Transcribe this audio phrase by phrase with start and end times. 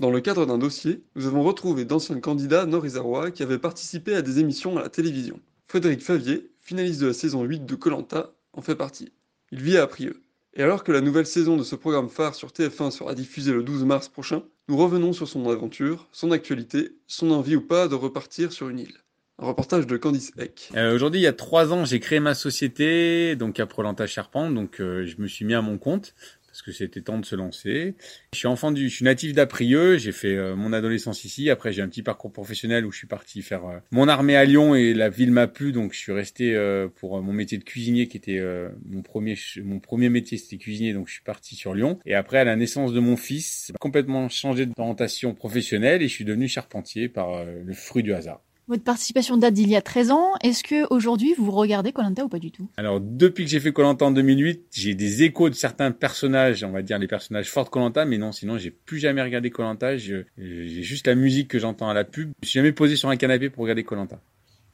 [0.00, 4.22] Dans le cadre d'un dossier, nous avons retrouvé d'anciens candidats nord-isérois qui avaient participé à
[4.22, 5.38] des émissions à la télévision.
[5.68, 9.12] Frédéric Favier, finaliste de la saison 8 de Colanta, en fait partie.
[9.52, 10.22] Il vit à Prieux.
[10.54, 13.62] Et alors que la nouvelle saison de ce programme phare sur TF1 sera diffusée le
[13.62, 17.94] 12 mars prochain, nous revenons sur son aventure, son actualité, son envie ou pas de
[17.94, 18.96] repartir sur une île.
[19.38, 20.70] Un reportage de Candice Eck.
[20.76, 24.54] Euh, Aujourd'hui, il y a trois ans, j'ai créé ma société, donc à Prolanta Charpente,
[24.54, 26.14] donc euh, je me suis mis à mon compte
[26.60, 27.94] parce que c'était temps de se lancer.
[28.34, 31.48] Je suis enfant du, je suis natif d'Aprieux, j'ai fait euh, mon adolescence ici.
[31.48, 34.44] Après, j'ai un petit parcours professionnel où je suis parti faire euh, mon armée à
[34.44, 37.64] Lyon et la ville m'a plu, donc je suis resté euh, pour mon métier de
[37.64, 38.40] cuisinier qui était
[38.84, 41.98] mon premier, mon premier métier, c'était cuisinier, donc je suis parti sur Lyon.
[42.04, 46.24] Et après, à la naissance de mon fils, complètement changé d'orientation professionnelle et je suis
[46.26, 48.42] devenu charpentier par le fruit du hasard.
[48.70, 50.28] Votre participation date d'il y a 13 ans.
[50.44, 52.68] Est-ce que aujourd'hui vous regardez Colanta ou pas du tout?
[52.76, 56.70] Alors depuis que j'ai fait Colanta en 2008, j'ai des échos de certains personnages, on
[56.70, 59.96] va dire les personnages forts de Colanta, mais non, sinon j'ai plus jamais regardé Colanta.
[59.96, 62.30] J'ai juste la musique que j'entends à la pub.
[62.44, 64.20] Je suis jamais posé sur un canapé pour regarder Colanta.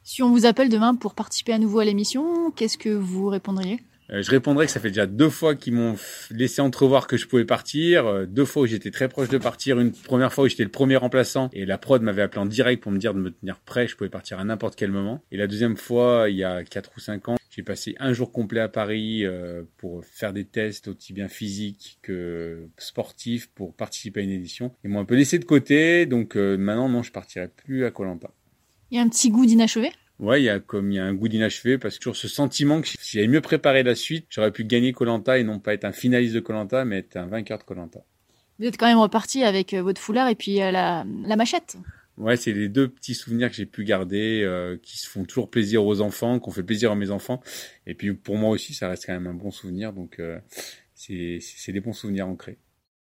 [0.03, 3.79] Si on vous appelle demain pour participer à nouveau à l'émission, qu'est-ce que vous répondriez?
[4.11, 5.95] Euh, je répondrai que ça fait déjà deux fois qu'ils m'ont
[6.31, 9.79] laissé entrevoir que je pouvais partir, euh, deux fois où j'étais très proche de partir,
[9.79, 12.81] une première fois où j'étais le premier remplaçant et la prod m'avait appelé en direct
[12.81, 15.21] pour me dire de me tenir prêt, je pouvais partir à n'importe quel moment.
[15.31, 18.31] Et la deuxième fois, il y a quatre ou cinq ans, j'ai passé un jour
[18.31, 24.21] complet à Paris euh, pour faire des tests aussi bien physiques que sportifs pour participer
[24.21, 24.73] à une édition.
[24.83, 28.31] Ils m'ont un peu laissé de côté, donc maintenant non, je partirai plus à Colanta.
[28.91, 29.91] Il y a un petit goût d'inachevé?
[30.19, 32.27] Ouais, il y a comme il y a un goût d'inachevé parce que toujours ce
[32.27, 35.73] sentiment que si j'avais mieux préparé la suite, j'aurais pu gagner Colanta et non pas
[35.73, 37.99] être un finaliste de Colanta, mais être un vainqueur de Colanta.
[38.57, 41.77] Vous êtes quand même reparti avec euh, votre foulard et puis euh, la, la machette.
[42.17, 45.51] Ouais, c'est les deux petits souvenirs que j'ai pu garder, euh, qui se font toujours
[45.51, 47.41] plaisir aux enfants, qu'on fait plaisir à mes enfants.
[47.85, 50.39] Et puis pour moi aussi, ça reste quand même un bon souvenir, donc euh,
[50.95, 52.57] c'est des bons souvenirs ancrés.